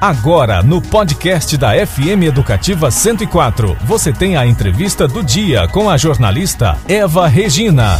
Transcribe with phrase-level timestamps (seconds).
[0.00, 5.98] Agora, no podcast da FM Educativa 104, você tem a entrevista do dia com a
[5.98, 7.98] jornalista Eva Regina.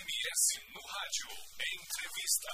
[0.00, 1.30] MS no rádio.
[1.82, 2.48] Entrevista.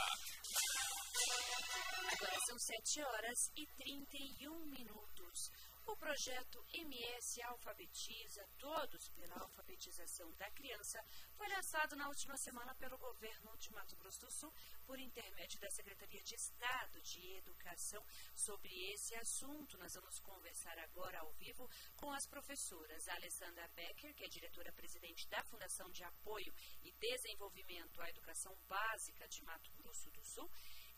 [2.13, 5.51] Agora são 7 horas e 31 minutos.
[5.91, 12.97] O projeto MS Alfabetiza Todos pela Alfabetização da Criança foi lançado na última semana pelo
[12.97, 14.55] governo de Mato Grosso do Sul
[14.87, 18.07] por intermédio da Secretaria de Estado de Educação.
[18.37, 24.25] Sobre esse assunto, nós vamos conversar agora ao vivo com as professoras Alessandra Becker, que
[24.25, 30.23] é diretora-presidente da Fundação de Apoio e Desenvolvimento à Educação Básica de Mato Grosso do
[30.23, 30.49] Sul,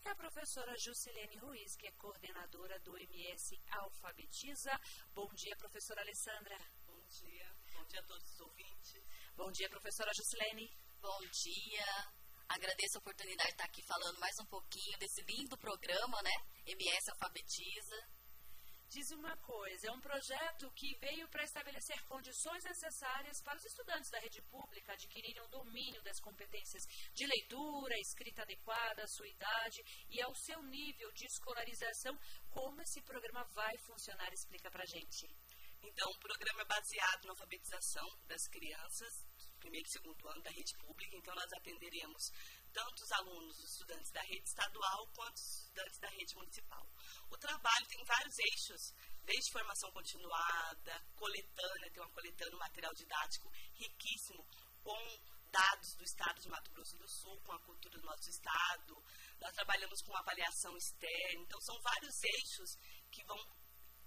[0.05, 4.71] e a professora Juscelene Ruiz, que é coordenadora do MS Alfabetiza.
[5.13, 6.57] Bom dia, professora Alessandra.
[6.85, 7.55] Bom dia.
[7.71, 9.01] Bom dia a todos os ouvintes.
[9.35, 10.69] Bom dia, professora Juscelene.
[10.99, 11.85] Bom dia.
[12.49, 16.35] Agradeço a oportunidade de estar aqui falando mais um pouquinho desse lindo programa, né?
[16.65, 18.12] MS Alfabetiza.
[18.93, 24.11] Diz uma coisa, é um projeto que veio para estabelecer condições necessárias para os estudantes
[24.11, 29.81] da rede pública adquirirem o domínio das competências de leitura, escrita adequada à sua idade
[30.11, 32.15] e ao seu nível de escolarização.
[32.51, 34.31] Como esse programa vai funcionar?
[34.31, 35.25] Explica para gente.
[35.81, 39.25] Então, o programa é baseado na alfabetização das crianças,
[39.59, 42.29] primeiro e segundo ano da rede pública, então nós atenderemos
[42.73, 46.89] tanto os alunos, os estudantes da rede estadual, quanto os estudantes da rede municipal.
[47.29, 53.49] O trabalho tem vários eixos, desde formação continuada, coletânea, tem uma coletânea, um material didático
[53.73, 54.45] riquíssimo,
[54.81, 59.03] com dados do estado de Mato Grosso do Sul, com a cultura do nosso estado.
[59.39, 62.75] Nós trabalhamos com avaliação externa, então são vários eixos
[63.11, 63.37] que vão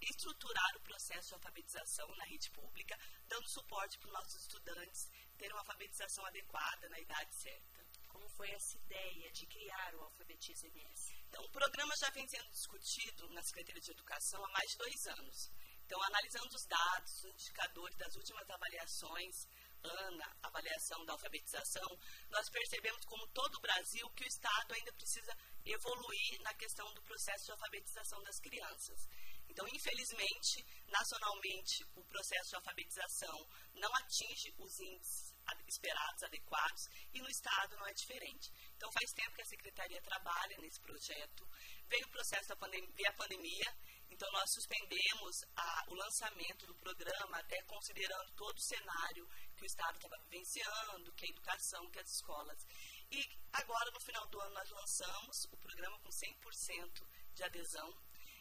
[0.01, 5.53] estruturar o processo de alfabetização na rede pública, dando suporte para os nossos estudantes terem
[5.53, 7.96] uma alfabetização adequada na idade certa.
[8.17, 11.13] Como foi essa ideia de criar o Alfabetiza MS?
[11.29, 15.05] Então, o programa já vem sendo discutido na Secretaria de Educação há mais de dois
[15.05, 15.51] anos.
[15.85, 19.47] Então, analisando os dados, os indicadores das últimas avaliações,
[19.83, 21.87] ANA, avaliação da alfabetização,
[22.31, 27.03] nós percebemos, como todo o Brasil, que o Estado ainda precisa evoluir na questão do
[27.03, 29.07] processo de alfabetização das crianças.
[29.47, 35.36] Então, infelizmente, nacionalmente, o processo de alfabetização não atinge os índices
[35.67, 36.83] esperados, adequados,
[37.13, 38.51] e no Estado não é diferente.
[38.75, 41.47] Então, faz tempo que a Secretaria trabalha nesse projeto.
[41.87, 43.77] Veio o processo da pandemia, a pandemia
[44.09, 49.65] então nós suspendemos a, o lançamento do programa, até considerando todo o cenário que o
[49.65, 52.65] Estado estava vivenciando, que a educação, que as escolas.
[53.11, 53.21] E
[53.53, 57.93] agora, no final do ano, nós lançamos o programa com 100% de adesão.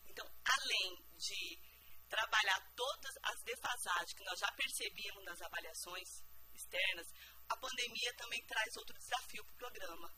[0.06, 1.58] Então, além de
[2.08, 6.08] trabalhar todas as defasagens que nós já percebíamos nas avaliações
[6.56, 7.06] externas,
[7.48, 10.08] a pandemia também traz outro desafio para o programa.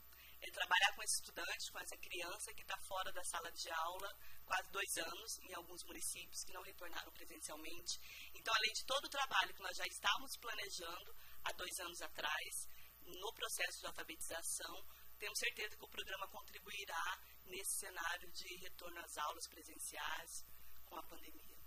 [0.40, 4.08] É trabalhar com esse estudante, com essa criança que está fora da sala de aula
[4.46, 8.00] quase dois anos, em alguns municípios que não retornaram presencialmente.
[8.34, 12.68] Então, além de todo o trabalho que nós já estávamos planejando, há dois anos atrás,
[13.02, 14.86] no processo de alfabetização,
[15.18, 20.44] temos certeza que o programa contribuirá nesse cenário de retorno às aulas presenciais
[20.86, 21.57] com a pandemia.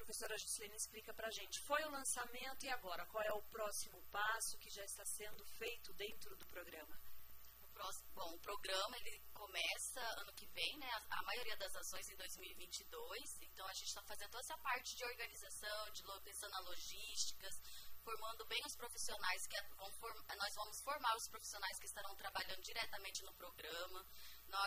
[0.00, 1.60] Professora Juscelina, explica para a gente.
[1.60, 3.04] Foi o lançamento e agora?
[3.06, 6.98] Qual é o próximo passo que já está sendo feito dentro do programa?
[7.80, 10.90] próximo, bom, o programa ele começa ano que vem, né?
[10.90, 13.40] A, a maioria das ações em 2022.
[13.40, 17.54] Então a gente está fazendo toda essa parte de organização, de pensando na logísticas,
[18.04, 19.90] formando bem os profissionais que vão
[20.36, 24.06] nós vamos formar os profissionais que estarão trabalhando diretamente no programa.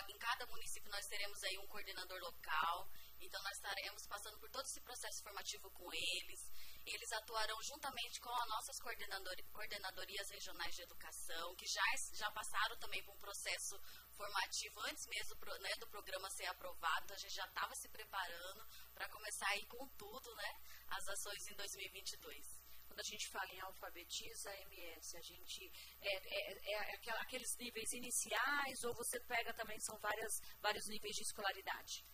[0.07, 2.89] Em cada município nós teremos aí um coordenador local.
[3.23, 6.41] Então nós estaremos passando por todo esse processo formativo com eles.
[6.85, 11.81] Eles atuarão juntamente com as nossas coordenador, coordenadorias regionais de educação, que já,
[12.13, 13.79] já passaram também por um processo
[14.11, 17.13] formativo antes mesmo né, do programa ser aprovado.
[17.13, 20.59] A gente já estava se preparando para começar aí com tudo, né,
[20.89, 26.73] as ações em 2022 quando a gente fala em alfabetiza MS, a gente é, é,
[26.73, 32.05] é, aqueles níveis iniciais ou você pega também são várias, vários níveis de escolaridade?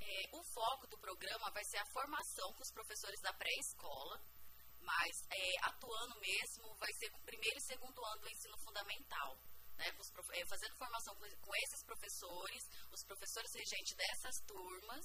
[0.00, 4.20] É, o foco do programa vai ser a formação com os professores da pré-escola,
[4.80, 9.38] mas é, atuando mesmo vai ser com o primeiro e segundo ano do ensino fundamental.
[9.76, 12.62] Né, é, fazendo formação com, esses professores,
[12.92, 15.04] os professores regentes dessas turmas.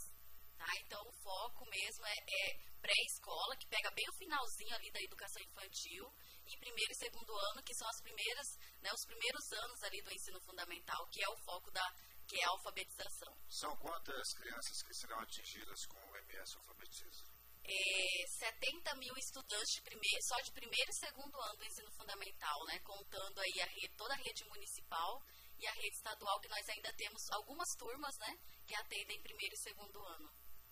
[0.60, 0.68] Tá?
[0.84, 5.42] Então, o foco mesmo é, é pré-escola, que pega bem o finalzinho ali da educação
[5.42, 6.06] infantil,
[6.46, 8.48] e primeiro e segundo ano, que são as primeiras,
[8.82, 11.96] né, os primeiros anos ali do ensino fundamental, que é o foco da,
[12.30, 13.34] que é a alfabetização.
[13.50, 17.26] São quantas crianças que serão atingidas com o MS Alfabetiza?
[17.66, 22.66] É, 70 mil estudantes de primeiro, só de primeiro e segundo ano do ensino fundamental,
[22.66, 25.22] né, contando aí a rede, toda a rede municipal
[25.58, 29.62] e a rede estadual, que nós ainda temos algumas turmas né, que atendem primeiro e
[29.62, 30.30] segundo ano.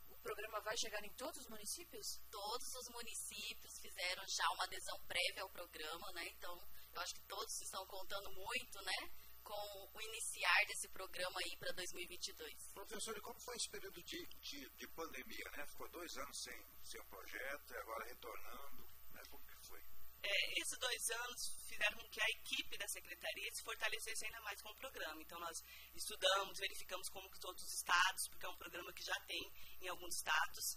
[0.09, 2.05] O programa vai chegar em todos os municípios?
[2.29, 6.27] Todos os municípios fizeram já uma adesão prévia ao programa, né?
[6.29, 6.57] Então,
[6.93, 8.97] eu acho que todos estão contando muito, né?
[9.47, 12.73] Com o iniciar desse programa aí para 2022.
[12.73, 15.65] Professor, e como foi esse período de, de, de, pandemia, né?
[15.67, 18.83] Ficou dois anos sem, sem um projeto e agora retornando,
[19.15, 19.23] né?
[19.31, 19.79] Como que foi?
[20.21, 24.61] É, esses dois anos fizeram com que a equipe da secretaria se fortalecesse ainda mais
[24.61, 25.21] com o programa.
[25.21, 25.63] Então, nós
[25.95, 29.49] estudamos, verificamos como que todos os estados, porque é um programa que já tem
[29.79, 30.75] em alguns estados,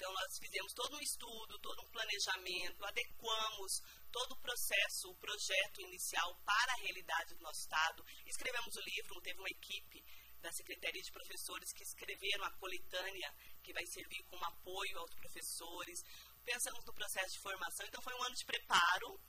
[0.00, 5.82] então, nós fizemos todo um estudo, todo um planejamento, adequamos todo o processo, o projeto
[5.82, 8.02] inicial para a realidade do nosso Estado.
[8.24, 10.02] Escrevemos o livro, teve uma equipe
[10.40, 16.00] da Secretaria de Professores que escreveram a coletânea, que vai servir como apoio aos professores.
[16.46, 19.20] Pensamos no processo de formação, então foi um ano de preparo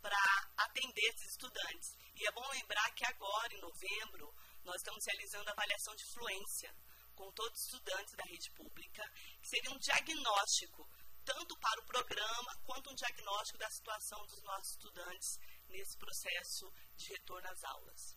[0.00, 0.16] para
[0.58, 1.90] atender esses estudantes.
[2.14, 6.72] E é bom lembrar que agora, em novembro, nós estamos realizando a avaliação de fluência
[7.20, 9.04] com todos os estudantes da rede pública,
[9.42, 10.88] que seria um diagnóstico,
[11.22, 15.38] tanto para o programa, quanto um diagnóstico da situação dos nossos estudantes
[15.68, 18.16] nesse processo de retorno às aulas.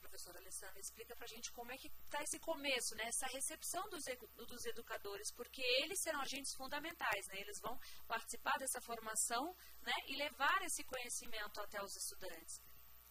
[0.00, 3.04] Professora Alessandra, explica para a gente como é que está esse começo, né?
[3.04, 4.04] essa recepção dos,
[4.46, 7.40] dos educadores, porque eles serão agentes fundamentais, né?
[7.40, 9.94] eles vão participar dessa formação né?
[10.08, 12.60] e levar esse conhecimento até os estudantes.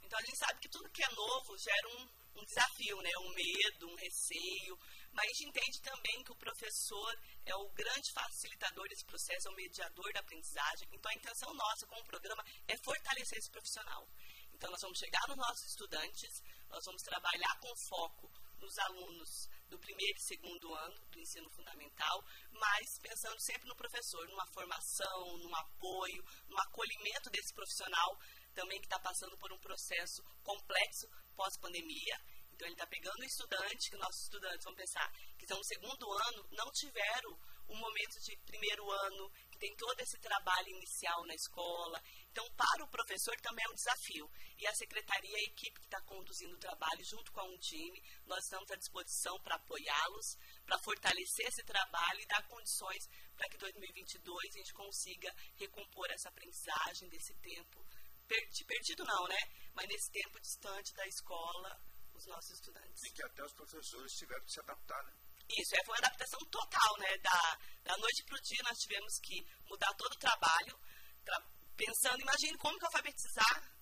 [0.03, 3.09] Então a gente sabe que tudo que é novo gera um, um desafio, né?
[3.19, 4.77] um medo, um receio,
[5.11, 9.51] mas a gente entende também que o professor é o grande facilitador desse processo, é
[9.51, 10.87] o mediador da aprendizagem.
[10.91, 14.07] Então, a intenção nossa com o programa é fortalecer esse profissional.
[14.53, 19.79] Então, nós vamos chegar nos nossos estudantes, nós vamos trabalhar com foco nos alunos do
[19.79, 25.55] primeiro e segundo ano do ensino fundamental, mas pensando sempre no professor, numa formação, num
[25.55, 28.19] apoio, no acolhimento desse profissional
[28.53, 32.17] também que está passando por um processo complexo pós-pandemia
[32.59, 36.11] então, ele está pegando o estudante, que nossos estudantes vão pensar que estão no segundo
[36.11, 37.39] ano, não tiveram
[37.69, 42.03] um momento de primeiro ano, que tem todo esse trabalho inicial na escola.
[42.29, 44.29] Então, para o professor também é um desafio.
[44.57, 48.43] E a secretaria a equipe que está conduzindo o trabalho, junto com a Undime, nós
[48.43, 54.49] estamos à disposição para apoiá-los, para fortalecer esse trabalho e dar condições para que 2022
[54.53, 57.87] a gente consiga recompor essa aprendizagem desse tempo.
[58.29, 59.37] Perdido não, né?
[59.73, 61.81] Mas nesse tempo distante da escola,
[62.13, 63.03] os nossos estudantes.
[63.03, 65.13] E que até os professores tiveram que se adaptar, né?
[65.49, 67.17] Isso, é, foi uma adaptação total, né?
[67.17, 70.79] Da, da noite para o dia nós tivemos que mudar todo o trabalho,
[71.25, 71.41] tra
[71.75, 73.79] pensando, imagine como que alfabetizar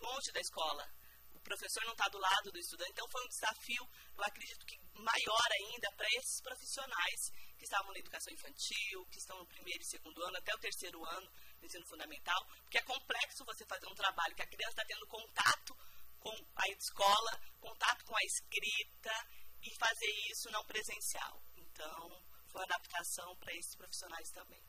[0.00, 0.88] longe da escola.
[1.34, 3.84] O professor não está do lado do estudante, então foi um desafio,
[4.16, 7.20] eu acredito que maior ainda para esses profissionais
[7.58, 11.04] que estavam na educação infantil, que estão no primeiro e segundo ano, até o terceiro
[11.04, 11.30] ano
[11.64, 15.76] ensino fundamental, porque é complexo você fazer um trabalho que a criança está tendo contato
[16.20, 19.28] com a escola, contato com a escrita
[19.62, 21.42] e fazer isso não presencial.
[21.56, 24.62] Então, foi adaptação para esses profissionais também.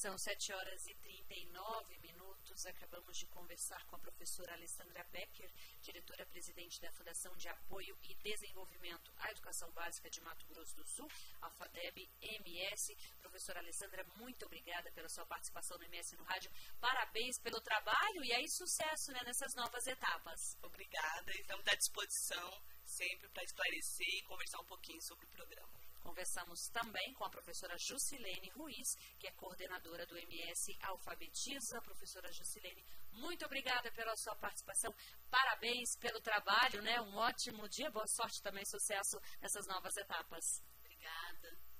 [0.00, 2.64] São 7 horas e 39 minutos.
[2.64, 5.52] Acabamos de conversar com a professora Alessandra Becker,
[5.82, 11.06] diretora-presidente da Fundação de Apoio e Desenvolvimento à Educação Básica de Mato Grosso do Sul,
[11.42, 12.96] a FADEB MS.
[13.18, 16.50] Professora Alessandra, muito obrigada pela sua participação no MS no Rádio.
[16.80, 20.56] Parabéns pelo trabalho e aí sucesso né, nessas novas etapas.
[20.62, 25.89] Obrigada, estamos à disposição sempre para esclarecer e conversar um pouquinho sobre o programa.
[26.00, 31.80] Conversamos também com a professora Jusilene Ruiz, que é coordenadora do MS Alfabetiza.
[31.82, 34.92] Professora Jusilene, muito obrigada pela sua participação.
[35.30, 37.00] Parabéns pelo trabalho, né?
[37.00, 40.62] Um ótimo dia, boa sorte também, sucesso nessas novas etapas.
[40.80, 41.70] Obrigada.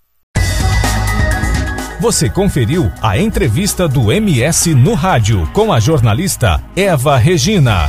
[2.01, 7.89] Você conferiu a entrevista do MS no rádio com a jornalista Eva Regina.